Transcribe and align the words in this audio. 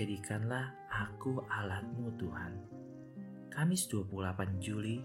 Jadikanlah 0.00 0.88
aku 0.88 1.44
alatmu 1.44 2.16
Tuhan. 2.16 2.56
Kamis 3.52 3.84
28 3.84 4.56
Juli, 4.56 4.96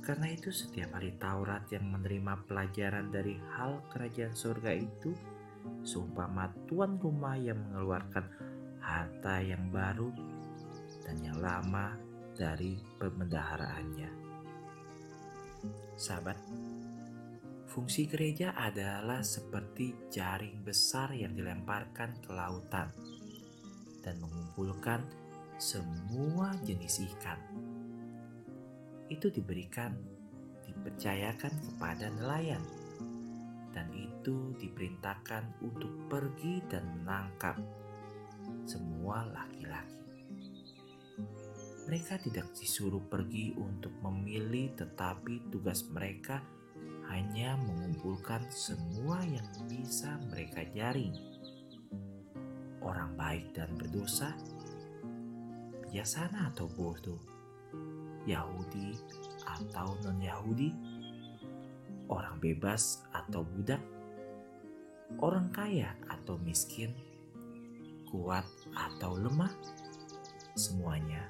Karena 0.00 0.32
itu 0.32 0.48
setiap 0.48 0.96
hari 0.96 1.12
Taurat 1.20 1.68
yang 1.68 1.92
menerima 1.92 2.48
pelajaran 2.48 3.12
dari 3.12 3.36
hal 3.56 3.84
kerajaan 3.92 4.32
surga 4.32 4.72
itu 4.72 5.12
seumpama 5.84 6.48
tuan 6.64 6.96
rumah 6.96 7.36
yang 7.36 7.60
mengeluarkan 7.68 8.24
harta 8.80 9.44
yang 9.44 9.68
baru 9.68 10.08
dan 11.04 11.16
yang 11.20 11.36
lama 11.36 12.00
dari 12.32 12.80
pemendaharaannya. 12.96 14.10
Sahabat, 16.00 16.40
fungsi 17.68 18.08
gereja 18.08 18.56
adalah 18.56 19.20
seperti 19.20 20.08
jaring 20.08 20.64
besar 20.64 21.12
yang 21.12 21.36
dilemparkan 21.36 22.16
ke 22.24 22.32
lautan 22.32 22.88
dan 24.00 24.16
mengumpulkan 24.16 25.04
semua 25.60 26.56
jenis 26.64 27.04
ikan 27.04 27.36
itu 29.10 29.28
diberikan, 29.28 29.98
dipercayakan 30.64 31.50
kepada 31.50 32.08
nelayan, 32.14 32.62
dan 33.74 33.90
itu 33.90 34.54
diperintahkan 34.58 35.60
untuk 35.66 35.90
pergi 36.06 36.62
dan 36.70 36.86
menangkap 37.02 37.58
semua 38.64 39.26
laki-laki. 39.26 39.98
Mereka 41.90 42.22
tidak 42.22 42.54
disuruh 42.54 43.02
pergi 43.02 43.50
untuk 43.58 43.90
memilih, 43.98 44.70
tetapi 44.78 45.50
tugas 45.50 45.82
mereka 45.90 46.38
hanya 47.10 47.58
mengumpulkan 47.58 48.46
semua 48.46 49.18
yang 49.26 49.46
bisa 49.66 50.14
mereka 50.30 50.62
jaring. 50.70 51.10
Orang 52.78 53.18
baik 53.18 53.50
dan 53.58 53.74
berdosa, 53.74 54.30
bijaksana 55.82 56.54
atau 56.54 56.70
bodoh, 56.70 57.18
Yahudi 58.30 58.94
atau 59.42 59.98
non-Yahudi, 60.06 60.70
orang 62.06 62.38
bebas 62.38 63.02
atau 63.10 63.42
budak, 63.42 63.82
orang 65.18 65.50
kaya 65.50 65.90
atau 66.06 66.38
miskin, 66.42 66.94
kuat 68.10 68.46
atau 68.74 69.18
lemah, 69.18 69.50
semuanya. 70.54 71.26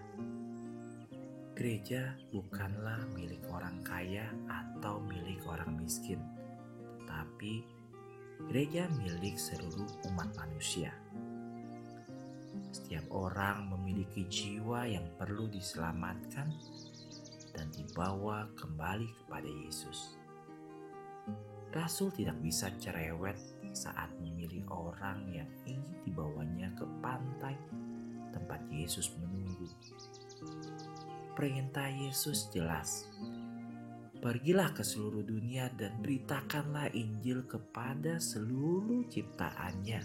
Gereja 1.57 2.17
bukanlah 2.33 3.05
milik 3.13 3.45
orang 3.53 3.85
kaya 3.85 4.33
atau 4.49 5.01
milik 5.05 5.45
orang 5.45 5.77
miskin, 5.77 6.21
tetapi 7.05 7.61
gereja 8.49 8.89
milik 8.97 9.37
seluruh 9.37 9.89
umat 10.09 10.33
manusia. 10.41 10.93
Setiap 12.71 13.11
orang 13.11 13.67
memiliki 13.77 14.25
jiwa 14.31 14.87
yang 14.87 15.05
perlu 15.19 15.51
diselamatkan 15.51 16.55
dan 17.55 17.71
dibawa 17.75 18.49
kembali 18.59 19.09
kepada 19.25 19.47
Yesus. 19.47 20.17
Rasul 21.71 22.11
tidak 22.11 22.35
bisa 22.43 22.67
cerewet 22.83 23.39
saat 23.71 24.11
memilih 24.19 24.67
orang 24.67 25.23
yang 25.31 25.51
ingin 25.63 25.95
dibawanya 26.03 26.67
ke 26.75 26.83
pantai 26.99 27.55
tempat 28.35 28.59
Yesus 28.71 29.15
menunggu. 29.23 29.71
Perintah 31.39 31.87
Yesus 31.87 32.51
jelas, 32.51 33.07
Pergilah 34.21 34.77
ke 34.77 34.85
seluruh 34.85 35.25
dunia 35.25 35.73
dan 35.81 35.97
beritakanlah 36.05 36.93
Injil 36.93 37.41
kepada 37.49 38.21
seluruh 38.21 39.09
ciptaannya, 39.09 40.05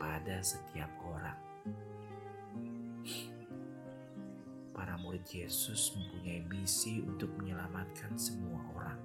pada 0.00 0.40
setiap 0.40 0.88
orang. 1.04 1.49
Yesus 5.28 5.92
mempunyai 5.92 6.40
misi 6.48 7.04
untuk 7.04 7.28
menyelamatkan 7.36 8.16
semua 8.16 8.64
orang, 8.72 9.00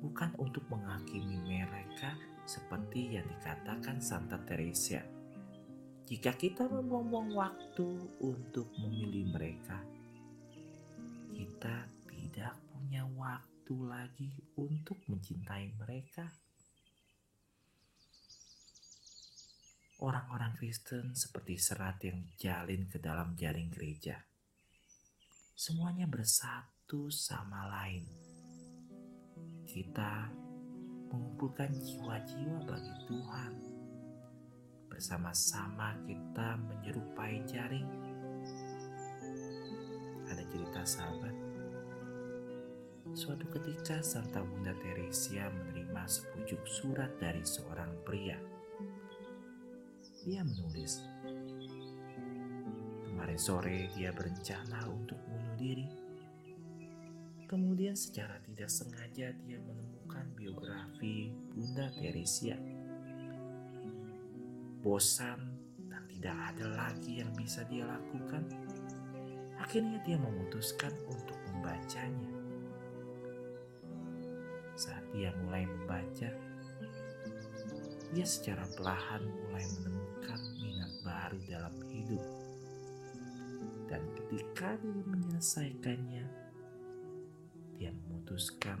bukan 0.00 0.32
untuk 0.40 0.64
menghakimi 0.72 1.36
mereka 1.44 2.16
seperti 2.48 3.20
yang 3.20 3.26
dikatakan 3.28 4.00
Santa 4.00 4.40
Teresa. 4.48 5.04
Jika 6.08 6.34
kita 6.34 6.66
membuang 6.66 7.36
waktu 7.36 7.88
untuk 8.24 8.72
memilih 8.80 9.30
mereka, 9.30 9.78
kita 11.36 11.86
tidak 12.08 12.56
punya 12.72 13.04
waktu 13.14 13.74
lagi 13.84 14.32
untuk 14.56 14.98
mencintai 15.06 15.76
mereka. 15.78 16.26
Orang-orang 20.00 20.56
Kristen 20.56 21.12
seperti 21.12 21.60
serat 21.60 22.00
yang 22.00 22.24
jalin 22.40 22.88
ke 22.88 22.96
dalam 22.96 23.36
jaring 23.36 23.68
gereja 23.68 24.29
semuanya 25.60 26.08
bersatu 26.08 27.12
sama 27.12 27.68
lain. 27.68 28.08
Kita 29.68 30.32
mengumpulkan 31.12 31.68
jiwa-jiwa 31.76 32.64
bagi 32.64 32.94
Tuhan. 33.04 33.52
Bersama-sama 34.88 36.00
kita 36.08 36.56
menyerupai 36.64 37.44
jaring. 37.44 37.84
Ada 40.32 40.48
cerita 40.48 40.80
sahabat. 40.80 41.36
Suatu 43.12 43.44
ketika 43.52 44.00
Santa 44.00 44.40
Bunda 44.40 44.72
Teresia 44.80 45.52
menerima 45.52 46.08
sepucuk 46.08 46.64
surat 46.64 47.12
dari 47.20 47.44
seorang 47.44 48.00
pria. 48.08 48.40
Dia 50.24 50.40
menulis, 50.40 51.04
Kemarin 53.20 53.36
sore 53.36 53.84
dia 53.92 54.16
berencana 54.16 54.80
untuk 54.88 55.20
diri. 55.60 55.84
Kemudian 57.44 57.92
secara 57.92 58.40
tidak 58.40 58.72
sengaja 58.72 59.36
dia 59.44 59.60
menemukan 59.60 60.24
biografi 60.32 61.28
Bunda 61.52 61.92
Teresia. 62.00 62.56
Bosan 64.80 65.36
dan 65.92 66.08
tidak 66.08 66.32
ada 66.32 66.64
lagi 66.72 67.20
yang 67.20 67.28
bisa 67.36 67.60
dia 67.68 67.84
lakukan. 67.84 68.40
Akhirnya 69.60 70.00
dia 70.00 70.16
memutuskan 70.16 70.96
untuk 71.04 71.36
membacanya. 71.52 72.32
Saat 74.80 75.04
dia 75.12 75.28
mulai 75.44 75.68
membaca, 75.68 76.32
dia 78.16 78.24
secara 78.24 78.64
perlahan 78.80 79.20
mulai 79.28 79.68
menemukan 79.76 80.40
minat 80.56 80.92
baru 81.04 81.36
dalam 81.44 81.76
hidup 81.84 82.39
dan 83.90 84.06
ketika 84.14 84.78
dia 84.78 85.02
menyelesaikannya, 85.02 86.24
dia 87.74 87.90
memutuskan 87.90 88.78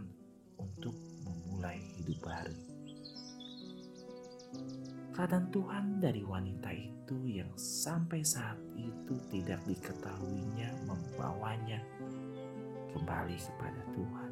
untuk 0.54 0.94
memulai 1.26 1.82
hidup 1.98 2.22
baru. 2.22 2.54
Keadaan 5.10 5.50
Tuhan 5.50 5.98
dari 5.98 6.22
wanita 6.22 6.70
itu 6.70 7.18
yang 7.26 7.50
sampai 7.58 8.22
saat 8.22 8.56
itu 8.78 9.18
tidak 9.34 9.58
diketahuinya 9.66 10.70
membawanya 10.86 11.82
kembali 12.94 13.34
kepada 13.34 13.82
Tuhan. 13.90 14.30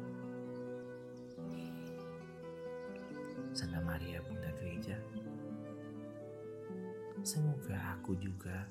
Santa 3.51 3.83
Maria 3.83 4.23
Bunda 4.23 4.47
Gereja, 4.55 4.95
semoga 7.19 7.99
aku 7.99 8.15
juga 8.15 8.63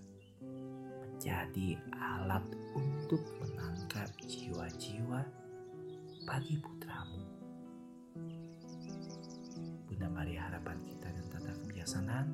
jadi 1.19 1.75
alat 1.99 2.47
untuk 2.79 3.19
menangkap 3.43 4.07
jiwa-jiwa 4.23 5.27
bagi 6.23 6.55
putramu. 6.63 7.27
Bunda 9.91 10.07
Maria 10.15 10.47
harapan 10.47 10.79
kita 10.87 11.11
dan 11.11 11.27
tata 11.27 11.53
kebijaksanaan, 11.59 12.27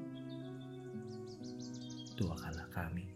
doakanlah 2.21 2.69
kami 2.77 3.09